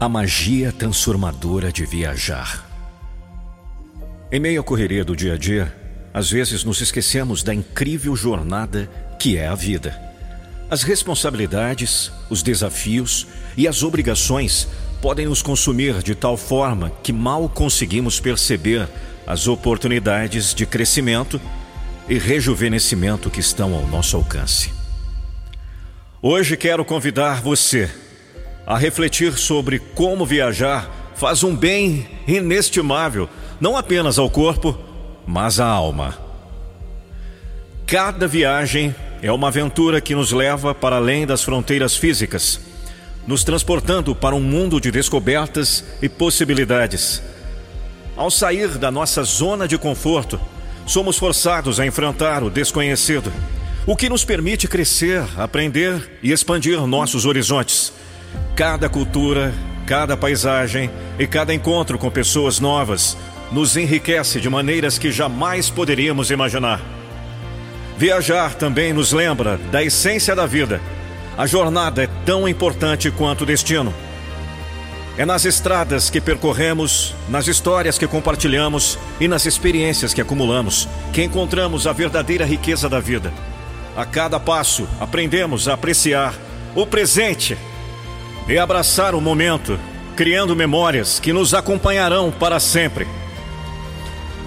[0.00, 2.64] A magia transformadora de viajar.
[4.30, 5.74] Em meio à correria do dia a dia,
[6.14, 8.88] às vezes nos esquecemos da incrível jornada
[9.18, 10.00] que é a vida.
[10.70, 13.26] As responsabilidades, os desafios
[13.56, 14.68] e as obrigações
[15.02, 18.88] podem nos consumir de tal forma que mal conseguimos perceber
[19.26, 21.40] as oportunidades de crescimento
[22.08, 24.70] e rejuvenescimento que estão ao nosso alcance.
[26.22, 27.90] Hoje quero convidar você
[28.68, 33.26] a refletir sobre como viajar faz um bem inestimável,
[33.58, 34.78] não apenas ao corpo,
[35.26, 36.18] mas à alma.
[37.86, 42.60] Cada viagem é uma aventura que nos leva para além das fronteiras físicas,
[43.26, 47.22] nos transportando para um mundo de descobertas e possibilidades.
[48.14, 50.38] Ao sair da nossa zona de conforto,
[50.86, 53.32] somos forçados a enfrentar o desconhecido,
[53.86, 57.94] o que nos permite crescer, aprender e expandir nossos horizontes.
[58.58, 59.54] Cada cultura,
[59.86, 63.16] cada paisagem e cada encontro com pessoas novas
[63.52, 66.80] nos enriquece de maneiras que jamais poderíamos imaginar.
[67.96, 70.80] Viajar também nos lembra da essência da vida.
[71.36, 73.94] A jornada é tão importante quanto o destino.
[75.16, 81.22] É nas estradas que percorremos, nas histórias que compartilhamos e nas experiências que acumulamos que
[81.22, 83.32] encontramos a verdadeira riqueza da vida.
[83.96, 86.34] A cada passo, aprendemos a apreciar
[86.74, 87.56] o presente
[88.48, 89.78] e abraçar o momento,
[90.16, 93.06] criando memórias que nos acompanharão para sempre.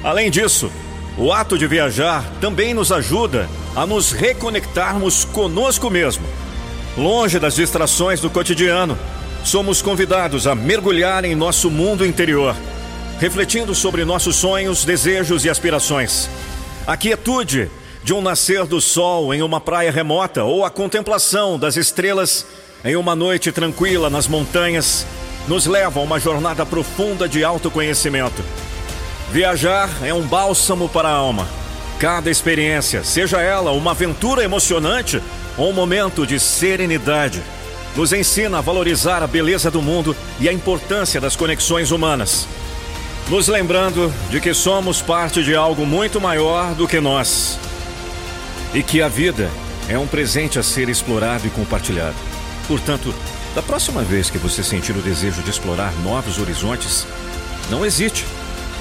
[0.03, 0.71] Além disso,
[1.17, 6.25] o ato de viajar também nos ajuda a nos reconectarmos conosco mesmo.
[6.97, 8.97] Longe das distrações do cotidiano,
[9.43, 12.55] somos convidados a mergulhar em nosso mundo interior,
[13.19, 16.27] refletindo sobre nossos sonhos, desejos e aspirações.
[16.87, 17.69] A quietude
[18.03, 22.47] de um nascer do sol em uma praia remota ou a contemplação das estrelas
[22.83, 25.05] em uma noite tranquila nas montanhas,
[25.47, 28.43] nos leva a uma jornada profunda de autoconhecimento.
[29.31, 31.47] Viajar é um bálsamo para a alma.
[31.99, 35.21] Cada experiência, seja ela uma aventura emocionante
[35.57, 37.41] ou um momento de serenidade,
[37.95, 42.47] nos ensina a valorizar a beleza do mundo e a importância das conexões humanas.
[43.29, 47.59] Nos lembrando de que somos parte de algo muito maior do que nós.
[48.73, 49.49] E que a vida
[49.87, 52.30] é um presente a ser explorado e compartilhado.
[52.71, 53.13] Portanto,
[53.53, 57.05] da próxima vez que você sentir o desejo de explorar novos horizontes,
[57.69, 58.25] não hesite.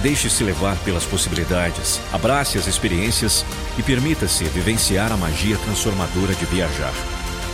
[0.01, 3.45] Deixe-se levar pelas possibilidades, abrace as experiências
[3.77, 6.93] e permita-se vivenciar a magia transformadora de viajar.